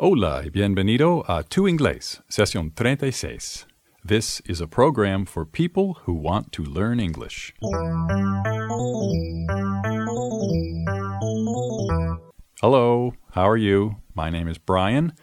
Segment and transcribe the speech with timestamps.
[0.00, 3.66] Hola y bienvenido a Tu Inglés, sesión 36.
[4.06, 7.52] This is a program for people who want to learn English.
[12.60, 13.96] Hello, how are you?
[14.14, 15.14] My name is Brian.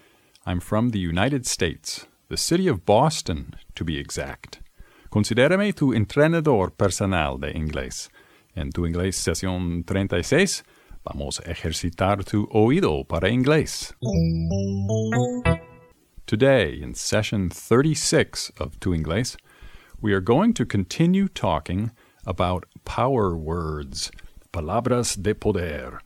[0.46, 4.60] I'm from the United States, the city of Boston, to be exact.
[5.10, 8.10] Considérame tu entrenador personal de inglés.
[8.58, 10.64] En Tu Inglés sesión 36
[11.06, 13.94] vamos a ejercitar tu oído para inglés.
[16.26, 19.38] Today, in session 36 of Tu Inglés,
[20.02, 21.92] we are going to continue talking
[22.26, 24.10] about power words,
[24.52, 26.02] palabras de poder.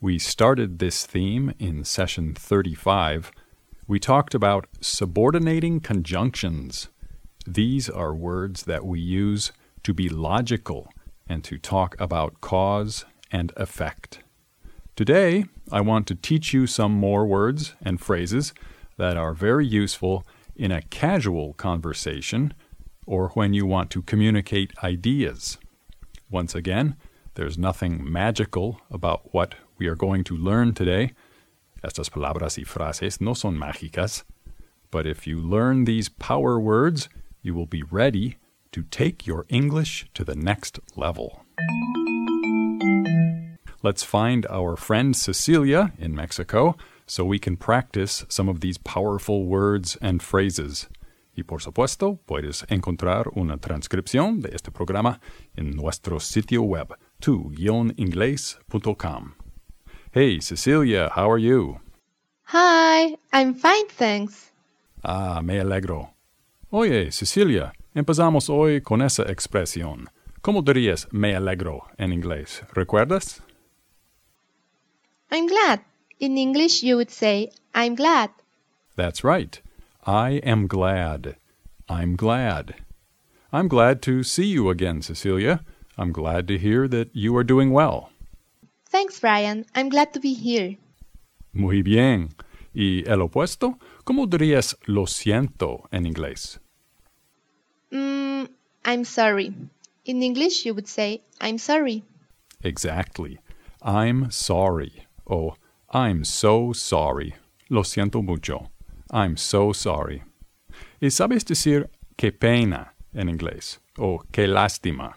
[0.00, 3.30] We started this theme in session 35.
[3.86, 6.88] We talked about subordinating conjunctions.
[7.46, 9.52] These are words that we use
[9.82, 10.88] to be logical
[11.28, 14.20] and to talk about cause and effect.
[14.98, 18.52] Today, I want to teach you some more words and phrases
[18.96, 20.26] that are very useful
[20.56, 22.52] in a casual conversation
[23.06, 25.56] or when you want to communicate ideas.
[26.28, 26.96] Once again,
[27.36, 31.12] there's nothing magical about what we are going to learn today.
[31.84, 34.24] Estas palabras y frases no son mágicas.
[34.90, 37.08] But if you learn these power words,
[37.40, 38.38] you will be ready
[38.72, 41.44] to take your English to the next level.
[43.80, 46.76] Let's find our friend Cecilia in Mexico
[47.06, 50.88] so we can practice some of these powerful words and phrases.
[51.36, 55.20] Y por supuesto, puedes encontrar una transcripción de este programa
[55.56, 59.34] en nuestro sitio web, tu-inglés.com.
[60.10, 61.78] Hey, Cecilia, how are you?
[62.46, 64.50] Hi, I'm fine, thanks.
[65.04, 66.14] Ah, me alegro.
[66.70, 70.10] Oye, Cecilia, empezamos hoy con esa expresión.
[70.40, 72.64] ¿Cómo dirías me alegro en inglés?
[72.72, 73.44] ¿Recuerdas?
[75.30, 75.80] I'm glad.
[76.20, 78.30] In English, you would say, I'm glad.
[78.96, 79.60] That's right.
[80.06, 81.36] I am glad.
[81.88, 82.74] I'm glad.
[83.52, 85.60] I'm glad to see you again, Cecilia.
[85.96, 88.10] I'm glad to hear that you are doing well.
[88.86, 89.66] Thanks, Brian.
[89.74, 90.76] I'm glad to be here.
[91.52, 92.30] Muy bien.
[92.74, 93.78] ¿Y el opuesto?
[94.04, 96.58] ¿Cómo dirías lo siento en inglés?
[97.92, 98.48] Mm,
[98.84, 99.52] I'm sorry.
[100.04, 102.02] In English, you would say, I'm sorry.
[102.62, 103.38] Exactly.
[103.82, 105.06] I'm sorry.
[105.28, 105.54] O
[105.92, 107.34] I'm so sorry.
[107.70, 108.70] Lo siento mucho.
[109.10, 110.22] I'm so sorry.
[111.00, 113.80] ¿Y sabes decir qué pena en inglés?
[113.98, 115.16] O qué lástima.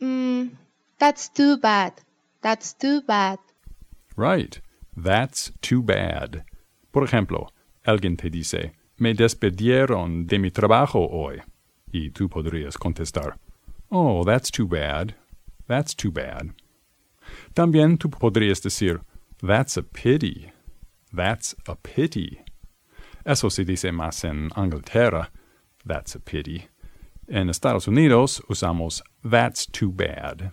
[0.00, 0.50] Mm,
[0.98, 1.92] that's too bad.
[2.40, 3.38] That's too bad.
[4.16, 4.60] Right.
[4.96, 6.44] That's too bad.
[6.92, 7.48] Por ejemplo,
[7.86, 11.40] alguien te dice, me despidieron de mi trabajo hoy.
[11.92, 13.38] Y tú podrías contestar,
[13.90, 15.14] oh, that's too bad.
[15.68, 16.54] That's too bad.
[17.54, 19.00] También tú podrías decir,
[19.46, 20.50] that's a pity.
[21.14, 22.40] That's a pity.
[23.24, 25.30] Eso se dice más en Inglaterra,
[25.86, 26.68] that's a pity.
[27.28, 30.52] En Estados Unidos usamos that's too bad.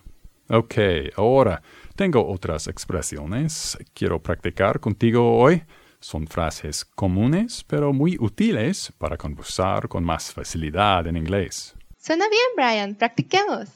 [0.49, 0.75] Ok,
[1.15, 1.61] ahora
[1.95, 3.77] tengo otras expresiones.
[3.93, 5.63] Quiero practicar contigo hoy.
[5.99, 11.75] Son frases comunes, pero muy útiles para conversar con más facilidad en inglés.
[11.97, 12.95] Suena bien, Brian.
[12.95, 13.69] Practiquemos.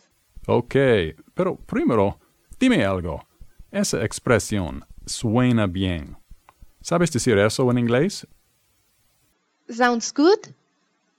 [0.47, 0.75] Ok,
[1.33, 2.19] pero primero,
[2.63, 3.21] dime algo.
[3.71, 6.15] Esa expresión suena bien.
[6.81, 8.25] ¿Sabes decir eso en inglés?
[9.69, 10.53] Sounds good?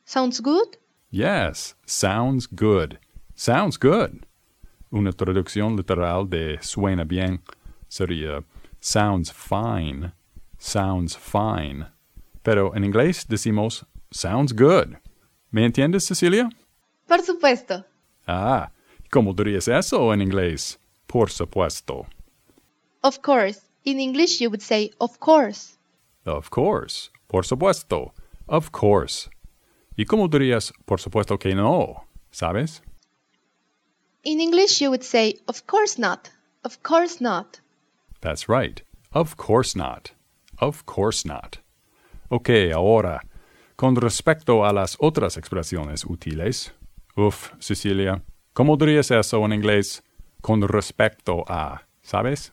[0.06, 0.76] Sounds good?
[1.10, 2.98] Yes, sounds good.
[3.34, 4.24] Sounds good.
[4.90, 7.42] Una traducción literal de suena bien
[7.88, 8.42] sería
[8.80, 10.12] sounds fine.
[10.58, 11.86] Sounds fine.
[12.42, 14.96] Pero en inglés decimos sounds good.
[15.50, 16.48] ¿Me entiendes, Cecilia?
[17.06, 17.84] Por supuesto.
[18.26, 18.70] Ah,
[19.10, 20.78] ¿cómo dirías eso en inglés?
[21.06, 22.06] Por supuesto.
[23.02, 23.60] Of course.
[23.84, 25.76] In English, you would say, of course.
[26.24, 27.10] Of course.
[27.28, 28.12] Por supuesto.
[28.48, 29.28] Of course.
[29.96, 32.04] ¿Y cómo dirías por supuesto que no?
[32.30, 32.82] ¿Sabes?
[34.24, 36.30] In English, you would say, of course not.
[36.64, 37.60] Of course not.
[38.20, 38.82] That's right.
[39.12, 40.12] Of course not.
[40.58, 41.58] Of course not.
[42.30, 43.20] Ok, ahora,
[43.76, 46.72] con respecto a las otras expresiones útiles.
[47.16, 48.22] Uf, Cecilia,
[48.54, 50.02] ¿cómo dirías eso en inglés?
[50.44, 52.52] Con respecto a, ¿sabes?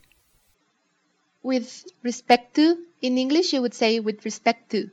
[1.44, 4.92] With respect to, in English, you would say with respect to.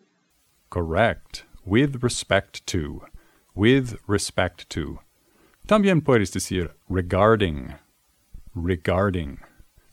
[0.69, 1.45] Correct.
[1.65, 3.03] With respect to.
[3.55, 4.99] With respect to.
[5.69, 7.75] También puedes decir regarding.
[8.57, 9.39] Regarding.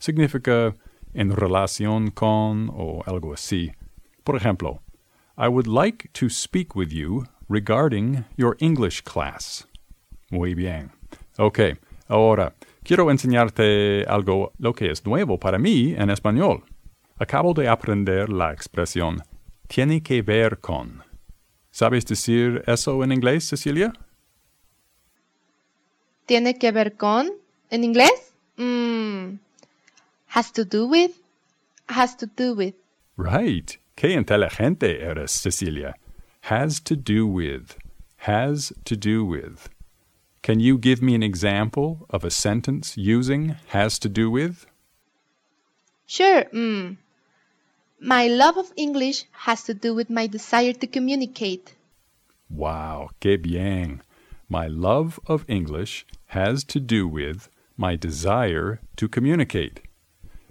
[0.00, 0.74] Significa
[1.14, 3.72] en relación con o algo así.
[4.24, 4.80] Por ejemplo,
[5.38, 9.64] I would like to speak with you regarding your English class.
[10.32, 10.90] Muy bien.
[11.38, 12.52] Ok, ahora
[12.86, 16.64] quiero enseñarte algo lo que es nuevo para mí en español.
[17.18, 19.22] Acabo de aprender la expresión
[19.66, 21.02] tiene que ver con.
[21.72, 23.92] ¿Sabes decir eso en inglés, Cecilia?
[26.26, 27.32] ¿Tiene que ver con?
[27.70, 28.32] ¿En inglés?
[28.56, 29.38] Mm,
[30.28, 31.10] has to do with.
[31.88, 32.74] Has to do with.
[33.16, 33.78] Right.
[33.96, 35.96] Qué inteligente eres, Cecilia.
[36.42, 37.76] Has to do with.
[38.18, 39.75] Has to do with.
[40.46, 44.64] Can you give me an example of a sentence using has to do with?
[46.06, 46.44] Sure.
[46.54, 46.98] Mm.
[47.98, 51.74] My love of English has to do with my desire to communicate.
[52.48, 54.02] Wow, qué bien.
[54.48, 59.80] My love of English has to do with my desire to communicate.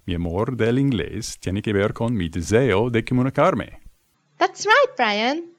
[0.06, 3.80] Mi amor del inglés tiene que ver con mi deseo de comunicarme.
[4.40, 5.52] That's right, Brian.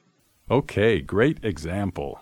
[0.51, 2.21] Okay, great example.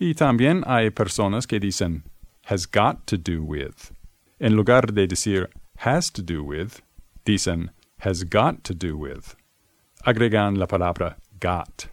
[0.00, 2.02] Y también hay personas que dicen
[2.46, 3.92] has got to do with.
[4.40, 5.48] En lugar de decir
[5.78, 6.82] has to do with,
[7.24, 7.70] dicen
[8.00, 9.34] has got to do with.
[10.04, 11.86] Agregan la palabra got.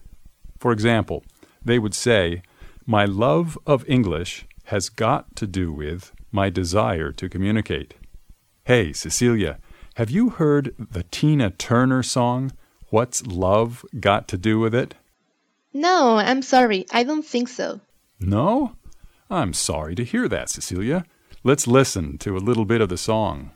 [0.60, 1.24] For example,
[1.64, 2.42] they would say,
[2.86, 7.94] My love of English has got to do with my desire to communicate.
[8.66, 9.60] Hey, Cecilia,
[9.96, 12.52] have you heard the Tina Turner song,
[12.90, 14.96] What's Love Got to Do with It?
[15.74, 16.86] No, I'm sorry.
[16.92, 17.80] I don't think so.
[18.22, 18.76] No?
[19.30, 21.06] I'm sorry to hear that, Cecilia.
[21.44, 23.52] Let's listen to a little bit of the song.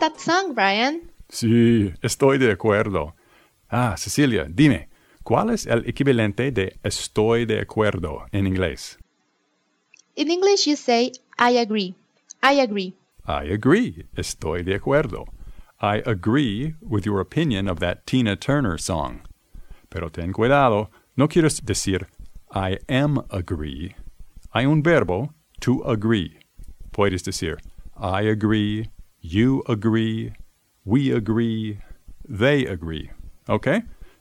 [0.00, 1.10] That song, Brian.
[1.28, 3.14] Sí, estoy de acuerdo.
[3.68, 4.88] Ah, Cecilia, dime,
[5.24, 8.96] ¿cuál es el equivalente de estoy de acuerdo en inglés?
[10.14, 11.94] In English, you say, I agree.
[12.42, 12.94] I agree.
[13.26, 14.06] I agree.
[14.16, 15.24] Estoy de acuerdo.
[15.80, 19.22] I agree with your opinion of that Tina Turner song.
[19.90, 22.06] Pero ten cuidado, no quieres decir
[22.52, 23.94] I am agree.
[24.54, 26.38] Hay un verbo to agree.
[26.92, 27.58] Puedes decir
[27.96, 30.32] I agree, you agree,
[30.84, 31.80] we agree,
[32.28, 33.10] they agree.
[33.46, 33.68] ¿Ok?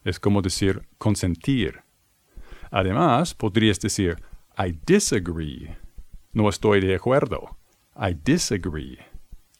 [0.03, 1.83] Es como decir consentir.
[2.71, 4.17] Además, podrías decir
[4.57, 5.77] I disagree.
[6.33, 7.57] No estoy de acuerdo.
[7.95, 8.97] I disagree.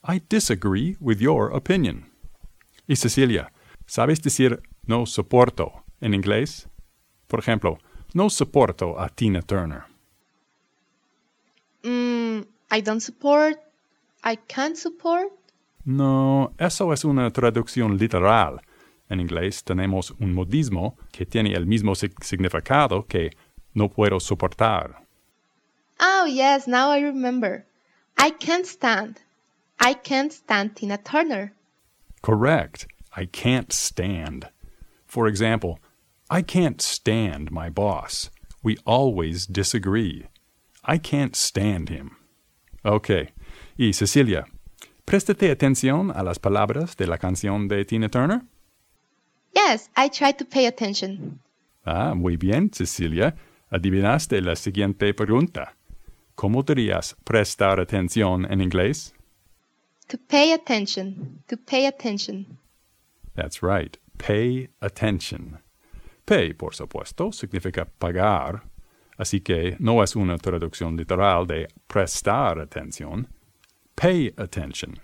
[0.04, 2.10] I disagree with your opinion.
[2.88, 3.52] Y Cecilia,
[3.86, 6.70] ¿sabes decir no soporto en inglés?
[7.28, 7.78] Por ejemplo,
[8.14, 9.84] no soporto a Tina Turner.
[11.84, 13.67] Mm, I don't support.
[14.30, 15.32] I can't support.
[15.86, 18.60] No, eso es una traducción literal.
[19.10, 23.30] En inglés tenemos un modismo que tiene el mismo sig- significado que
[23.74, 24.96] no puedo soportar.
[26.00, 27.66] Oh, yes, now I remember.
[28.18, 29.22] I can't stand.
[29.80, 31.54] I can't stand Tina Turner.
[32.22, 32.86] Correct.
[33.16, 34.50] I can't stand.
[35.08, 35.80] For example,
[36.30, 38.30] I can't stand my boss.
[38.62, 40.26] We always disagree.
[40.84, 42.18] I can't stand him.
[42.84, 43.30] Ok.
[43.80, 44.48] Y Cecilia,
[45.06, 48.42] préstate atención a las palabras de la canción de Tina Turner.
[49.54, 51.40] Yes, I try to pay attention.
[51.86, 53.36] Ah, muy bien, Cecilia.
[53.70, 55.76] Adivinaste la siguiente pregunta.
[56.34, 59.14] ¿Cómo dirías prestar atención en inglés?
[60.08, 61.44] To pay attention.
[61.48, 62.58] To pay attention.
[63.36, 63.96] That's right.
[64.18, 65.60] Pay attention.
[66.26, 68.64] Pay, por supuesto, significa pagar,
[69.20, 73.28] así que no es una traducción literal de prestar atención.
[73.98, 75.00] Pay attention.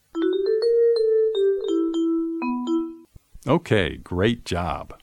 [3.47, 4.93] Okay, great job.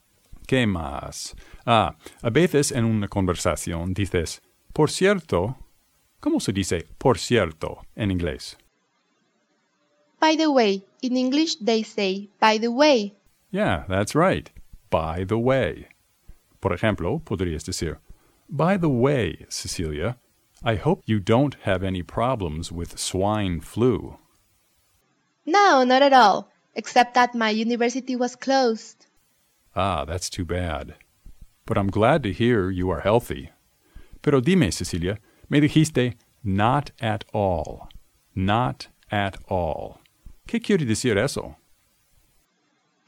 [0.47, 1.35] ¿Qué más?
[1.67, 4.41] Ah, a veces en una conversación dices,
[4.73, 5.57] por cierto,
[6.21, 8.57] ¿cómo se dice por cierto en inglés?
[10.21, 13.17] By the way, in English they say, by the way.
[13.51, 14.51] Yeah, that's right.
[14.91, 15.89] By the way.
[16.61, 17.99] Por ejemplo, podrías decir,
[18.49, 20.17] By the way, Cecilia,
[20.63, 24.19] I hope you don't have any problems with swine flu.
[25.47, 26.51] No, not at all.
[26.75, 29.07] Except that my university was closed.
[29.75, 30.95] Ah, that's too bad.
[31.65, 33.51] But I'm glad to hear you are healthy.
[34.23, 36.15] Pero dime, Cecilia, me dijiste
[36.45, 37.89] not at all.
[38.35, 40.01] Not at all.
[40.47, 41.57] ¿Qué quiere decir eso?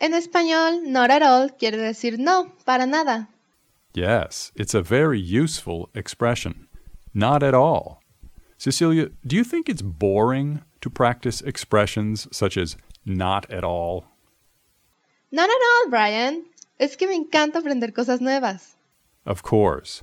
[0.01, 3.29] En español, not at all quiere decir no, para nada.
[3.95, 6.67] Yes, it's a very useful expression.
[7.15, 8.03] Not at all.
[8.59, 14.05] Cecilia, do you think it's boring to practice expressions such as not at all?
[15.31, 16.45] Not at all, Brian.
[16.79, 18.77] Es que me encanta aprender cosas nuevas.
[19.27, 20.03] Of course.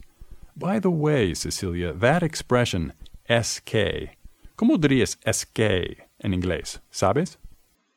[0.56, 2.94] By the way, Cecilia, that expression,
[3.28, 4.12] es que,
[4.58, 5.16] ¿cómo dirías
[5.54, 6.80] que en inglés?
[6.92, 7.38] ¿Sabes?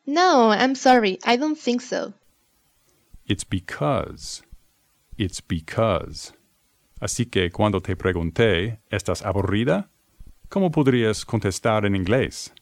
[0.07, 2.12] No, I'm sorry, I don't think so.
[3.26, 4.42] It's because.
[5.16, 6.33] It's because.
[7.02, 9.90] Así que cuando te pregunté, ¿estás aburrida?
[10.49, 12.54] ¿Cómo podrías contestar en inglés?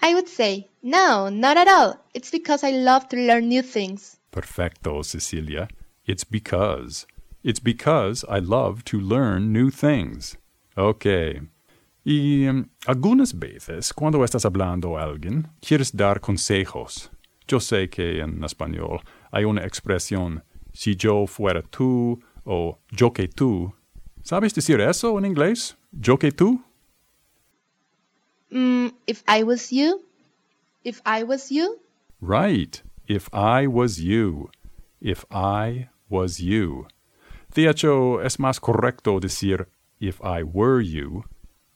[0.00, 1.98] I would say, no, not at all.
[2.14, 4.20] It's because I love to learn new things.
[4.30, 5.66] Perfecto, Cecilia.
[6.04, 7.08] It's because.
[7.42, 10.38] It's because I love to learn new things.
[10.76, 11.06] Ok.
[12.04, 17.10] Y um, algunas veces, cuando estás hablando a alguien, quieres dar consejos.
[17.48, 19.00] Yo sé que en español
[19.32, 23.74] hay una expresión, si yo fuera tú o yo que tú.
[24.22, 25.76] ¿Sabes decir eso en inglés?
[25.92, 26.62] ¿Yo que tú?
[28.50, 30.02] Mm, if I was you?
[30.84, 31.80] If I was you?
[32.20, 32.82] Right.
[33.08, 34.50] If I was you.
[35.00, 36.86] If I was you.
[37.54, 39.68] De hecho, es más correcto decir
[40.00, 41.24] if I were you.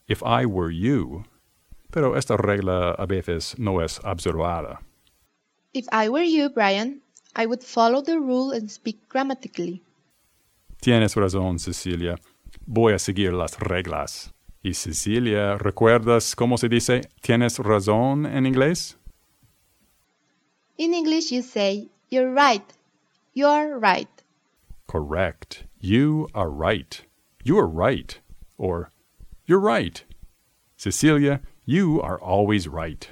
[0.07, 1.23] If I were you.
[1.91, 4.79] Pero esta regla a veces no es observada.
[5.73, 7.01] If I were you, Brian,
[7.35, 9.81] I would follow the rule and speak grammatically.
[10.81, 12.15] Tienes razón, Cecilia.
[12.65, 14.33] Voy a seguir las reglas.
[14.63, 18.97] Y Cecilia, ¿recuerdas cómo se dice tienes razón en inglés?
[20.77, 22.63] In English, you say, you're right.
[23.35, 24.09] You're right.
[24.87, 25.65] Correct.
[25.79, 27.05] You are right.
[27.43, 28.19] You are right.
[28.57, 28.89] Or,
[29.45, 30.03] you're right.
[30.77, 33.07] Cecilia, you are always right.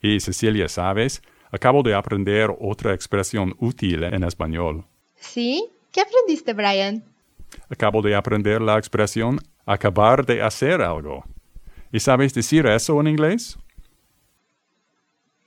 [0.00, 1.20] Y Cecilia, ¿sabes?
[1.50, 4.84] Acabo de aprender otra expresión útil en español.
[5.20, 5.70] ¿Sí?
[5.92, 7.04] ¿Qué aprendiste, Brian?
[7.68, 11.24] Acabo de aprender la expresión acabar de hacer algo.
[11.92, 13.56] ¿Y sabes decir eso en inglés?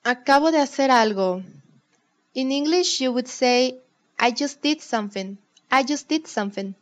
[0.03, 1.41] Acabo de hacer algo.
[2.33, 3.79] In English, you would say,
[4.19, 5.37] I just did something.
[5.71, 6.75] I just did something.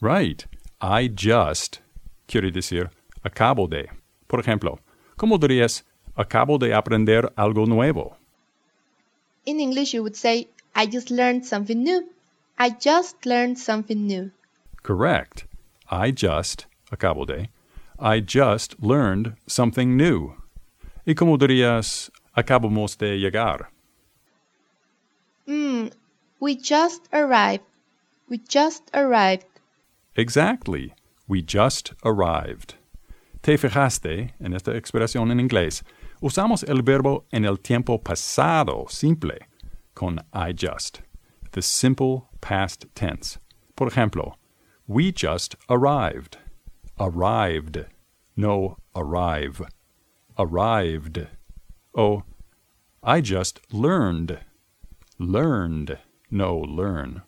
[0.00, 0.44] Right.
[0.80, 1.78] I just
[2.26, 2.90] quiere decir
[3.22, 3.88] acabo de.
[4.26, 4.78] Por ejemplo,
[5.16, 8.16] ¿cómo dirías acabo de aprender algo nuevo?
[9.46, 12.08] In English, you would say, I just learned something new.
[12.58, 14.32] I just learned something new.
[14.82, 15.46] Correct.
[15.90, 17.48] I just, acabo de,
[17.98, 20.34] I just learned something new.
[21.06, 23.70] ¿Y cómo dirías acabamos de llegar?
[25.46, 25.92] Mm,
[26.40, 27.64] we just arrived.
[28.28, 29.46] We just arrived.
[30.16, 30.94] Exactly.
[31.28, 32.74] We just arrived.
[33.42, 35.84] Te fijaste en esta expresión en inglés.
[36.20, 39.46] Usamos el verbo en el tiempo pasado simple
[39.94, 41.00] con I just,
[41.52, 43.38] the simple past tense.
[43.76, 44.34] Por ejemplo,
[44.86, 46.36] we just arrived.
[46.98, 47.86] Arrived.
[48.36, 49.62] No arrive.
[50.38, 51.26] Arrived.
[51.94, 52.22] Oh,
[53.02, 54.38] I just learned.
[55.18, 55.98] Learned.
[56.30, 57.22] No learn.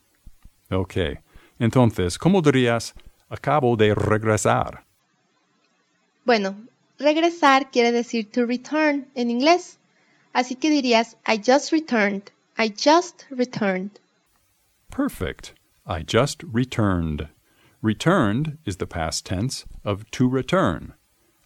[0.70, 1.18] Ok.
[1.58, 2.92] Entonces, ¿cómo dirías
[3.30, 4.85] acabo de regresar?
[6.25, 6.56] Bueno,
[6.99, 9.78] regresar quiere decir to return en inglés.
[10.32, 12.30] Así que dirías, I just returned.
[12.58, 14.00] I just returned.
[14.90, 15.52] Perfect.
[15.86, 17.28] I just returned.
[17.82, 20.94] Returned is the past tense of to return.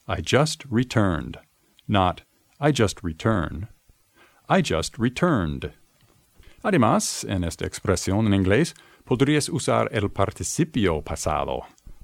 [0.07, 1.39] I just returned.
[1.89, 2.23] Not
[2.61, 3.69] I just return.
[4.49, 5.73] I just returned.
[6.63, 8.75] Además, en esta expresión en inglés,
[9.05, 11.63] podrías usar el participio pasado,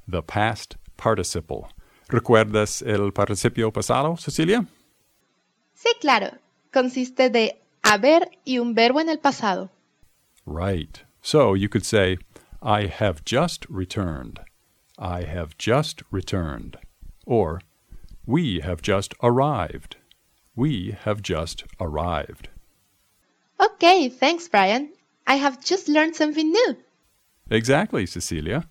[0.09, 1.69] the past participle.
[2.09, 4.67] ¿Recuerdas el participio pasado, Cecilia?
[5.75, 6.39] Sí, claro.
[6.73, 9.71] Consiste de haber y un verbo en el pasado.
[10.45, 11.03] Right.
[11.23, 12.19] So you could say,
[12.63, 14.41] I have just returned.
[14.99, 16.79] I have just returned.
[17.27, 17.61] Or,
[18.27, 19.97] we have just arrived.
[20.55, 22.49] We have just arrived.
[23.61, 24.91] Okay, thanks, Brian.
[25.27, 26.77] I have just learned something new.
[27.51, 28.69] Exactly, Cecilia.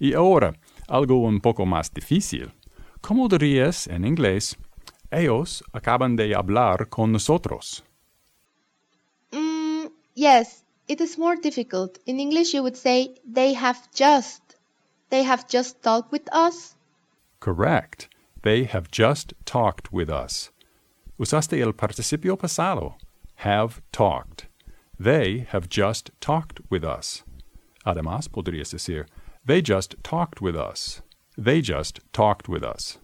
[0.00, 0.54] Y ahora,
[0.88, 2.52] algo un poco más difícil.
[3.00, 4.56] ¿Cómo dirías en inglés,
[5.10, 7.82] ellos acaban de hablar con nosotros?
[10.18, 12.00] Yes, it is more difficult.
[12.04, 14.42] In English, you would say, they have just.
[15.10, 16.74] They have just talked with us.
[17.38, 18.08] Correct.
[18.42, 20.50] They have just talked with us.
[21.20, 22.96] Usaste el participio pasado.
[23.46, 24.48] Have talked.
[24.98, 27.22] They have just talked with us.
[27.86, 29.06] Además, podrías decir,
[29.46, 31.00] they just talked with us.
[31.36, 32.98] They just talked with us.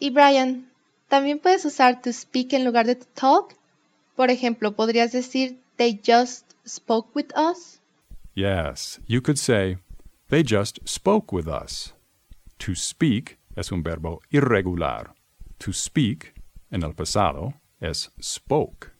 [0.00, 0.66] Y Brian,
[1.08, 3.54] también puedes usar to speak en lugar de to talk.
[4.16, 7.80] Por ejemplo, podrías decir, they just spoke with us.
[8.34, 9.76] Yes, you could say,
[10.28, 11.92] they just spoke with us.
[12.60, 15.10] To speak es un verbo irregular.
[15.60, 16.34] To speak,
[16.72, 18.92] en el pasado, es spoke.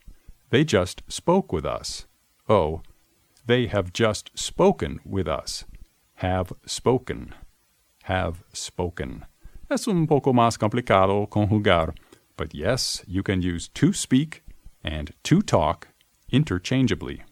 [0.51, 2.05] They just spoke with us.
[2.47, 2.81] Oh,
[3.47, 5.65] They have just spoken with us.
[6.15, 7.35] Have spoken.
[8.03, 9.25] Have spoken.
[9.69, 11.93] Es un poco más complicado conjugar,
[12.37, 14.43] but yes, you can use to speak
[14.83, 15.89] and to talk
[16.31, 17.23] interchangeably.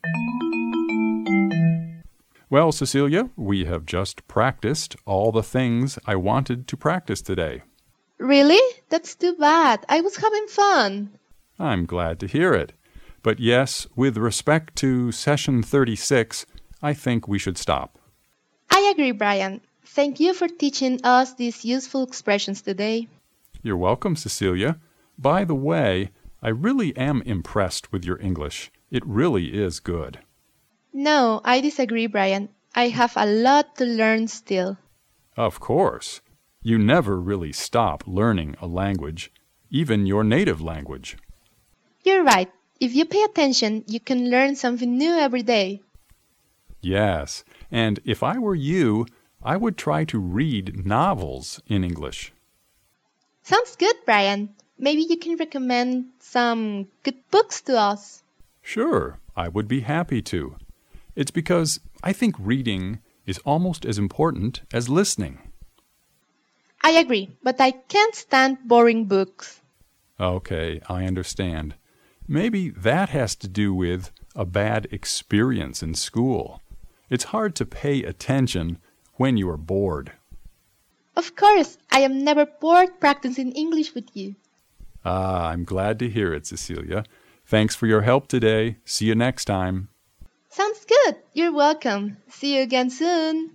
[2.50, 7.64] Well, Cecilia, we have just practiced all the things I wanted to practice today.
[8.20, 8.62] Really?
[8.90, 9.86] That's too bad.
[9.90, 11.10] I was having fun.
[11.58, 12.74] I'm glad to hear it.
[13.24, 16.46] But yes, with respect to session 36,
[16.82, 17.98] I think we should stop.
[18.70, 19.62] I agree, Brian.
[19.86, 23.08] Thank you for teaching us these useful expressions today.
[23.62, 24.78] You're welcome, Cecilia.
[25.18, 28.72] By the way, I really am impressed with your English.
[28.94, 30.20] It really is good.
[30.94, 32.50] No, I disagree, Brian.
[32.76, 34.78] I have a lot to learn still.
[35.36, 36.22] Of course.
[36.62, 39.32] You never really stop learning a language,
[39.72, 41.18] even your native language.
[42.04, 42.52] You're right.
[42.80, 45.82] If you pay attention, you can learn something new every day.
[46.80, 49.08] Yes, and if I were you,
[49.42, 52.32] I would try to read novels in English.
[53.42, 54.50] Sounds good, Brian.
[54.78, 58.23] Maybe you can recommend some good books to us.
[58.64, 60.56] Sure, I would be happy to.
[61.16, 65.38] It's because I think reading is almost as important as listening.
[66.82, 69.62] I agree, but I can't stand boring books.
[70.20, 71.76] Okay, I understand.
[72.28, 76.62] Maybe that has to do with a bad experience in school.
[77.10, 78.80] It's hard to pay attention
[79.16, 80.14] when you are bored.
[81.16, 84.36] Of course, I am never bored practicing English with you.
[85.06, 87.04] Ah, I'm glad to hear it, Cecilia.
[87.54, 88.78] Thanks for your help today.
[88.84, 89.90] See you next time.
[90.50, 91.18] Sounds good.
[91.34, 92.18] You're welcome.
[92.28, 93.52] See you again soon.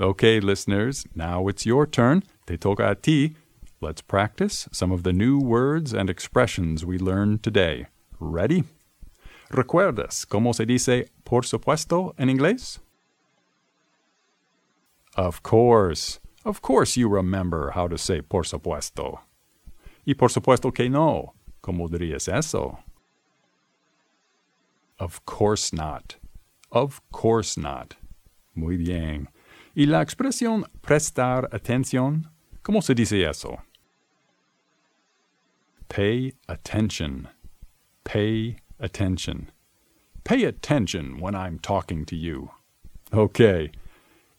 [0.00, 2.22] Okay, listeners, now it's your turn.
[2.46, 3.36] Te toca a ti.
[3.82, 7.88] Let's practice some of the new words and expressions we learned today.
[8.18, 8.64] Ready?
[9.50, 12.78] ¿Recuerdas cómo se dice por supuesto en inglés?
[15.16, 16.18] Of course.
[16.46, 19.18] Of course you remember how to say por supuesto.
[20.06, 21.34] Y por supuesto que no.
[21.60, 22.78] ¿Cómo dirías eso?
[24.98, 26.14] Of course not.
[26.70, 27.94] Of course not.
[28.54, 29.28] Muy bien.
[29.74, 32.30] Y la expresión prestar atención,
[32.62, 33.58] ¿cómo se dice eso?
[35.88, 37.28] Pay attention.
[38.04, 39.50] Pay attention.
[40.24, 42.50] Pay attention when I'm talking to you.
[43.12, 43.70] Okay.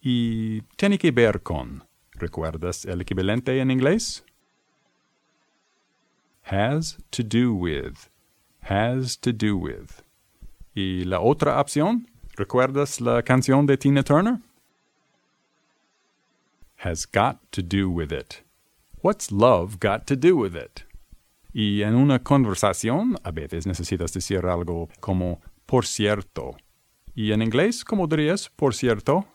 [0.02, 1.84] Y tiene que ver con.
[2.14, 4.24] ¿Recuerdas el equivalente en inglés?
[6.48, 8.08] Has to do with.
[8.62, 10.02] Has to do with.
[10.74, 12.08] Y la otra opción,
[12.38, 14.40] ¿recuerdas la canción de Tina Turner?
[16.78, 18.44] Has got to do with it.
[19.02, 20.86] What's love got to do with it?
[21.54, 26.56] Y en una conversación a veces necesitas decir algo como por cierto.
[27.14, 29.26] Y en inglés, ¿cómo dirías por cierto?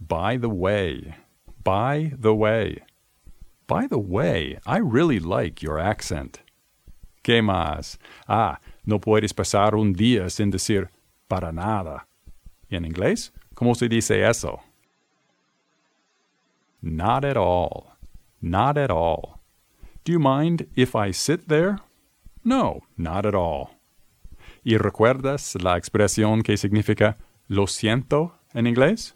[0.00, 1.14] By the way.
[1.62, 2.82] By the way.
[3.70, 6.40] By the way, I really like your accent.
[7.22, 7.98] ¿Qué más?
[8.26, 10.90] Ah, no puedes pasar un día sin decir
[11.28, 12.08] para nada.
[12.68, 13.32] ¿Y en inglés?
[13.54, 14.58] ¿Cómo se dice eso?
[16.82, 17.92] Not at all.
[18.42, 19.38] Not at all.
[20.02, 21.78] Do you mind if I sit there?
[22.42, 23.76] No, not at all.
[24.64, 29.14] ¿Y recuerdas la expresión que significa lo siento en inglés?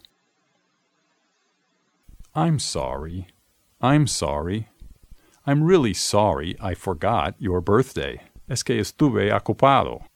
[2.36, 3.33] I'm sorry.
[3.84, 4.68] I'm sorry.
[5.44, 8.18] I'm really sorry I forgot your birthday.
[8.48, 10.06] Es que estuve ocupado.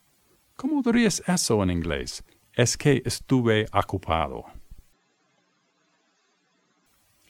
[0.57, 2.23] ¿Cómo dirías eso en inglés?
[2.57, 4.45] Es que estuve ocupado.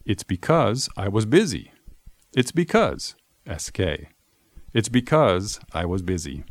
[0.05, 1.73] It's because I was busy.
[2.37, 4.07] It's because, SK.
[4.73, 6.45] It's because I was busy.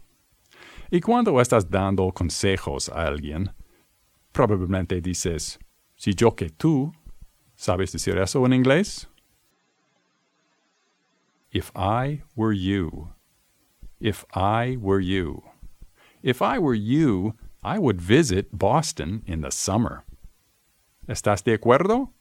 [0.91, 3.51] Y cuando estás dando consejos a alguien,
[4.33, 5.57] probablemente dices,
[5.95, 6.91] si yo que tú,
[7.55, 9.07] ¿sabes decir eso en inglés?
[11.57, 13.09] If I were you.
[13.99, 15.41] If I were you.
[16.21, 20.03] If I were you, I would visit Boston in the summer.
[21.09, 22.11] ¿Estás de acuerdo?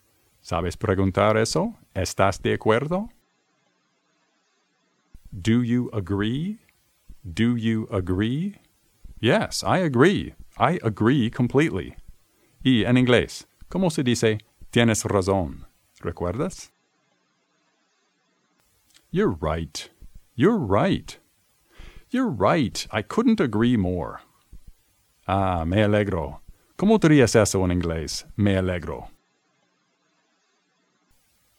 [0.41, 1.75] ¿Sabes preguntar eso?
[1.95, 3.11] ¿Estás de acuerdo?
[5.39, 6.61] Do you agree?
[7.23, 8.55] Do you agree?
[9.21, 10.33] Yes, I agree.
[10.57, 11.95] I agree completely.
[12.65, 14.39] Y en inglés, ¿cómo se dice
[14.71, 15.67] tienes razón?
[16.01, 16.73] ¿Recuerdas?
[19.17, 19.89] You're right.
[20.35, 21.17] You're right.
[22.11, 22.87] You're right.
[22.93, 24.21] I couldn't agree more.
[25.27, 26.41] Ah, me alegro.
[26.77, 28.27] ¿Cómo dirías eso en inglés?
[28.37, 29.09] Me alegro.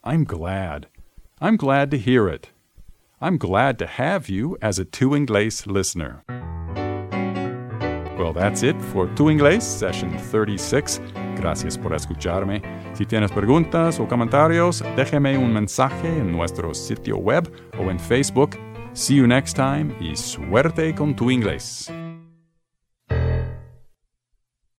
[0.04, 0.86] I'm glad.
[1.42, 2.52] I'm glad to hear it.
[3.20, 6.24] I'm glad to have you as a Tu Inglés listener.
[8.18, 11.02] Well, that's it for Tu Inglés, session 36.
[11.38, 12.62] Gracias por escucharme.
[12.94, 17.48] Si tienes preguntas o comentarios, déjeme un mensaje en nuestro sitio web
[17.80, 18.58] o en Facebook.
[18.94, 21.92] See you next time y suerte con tu inglés.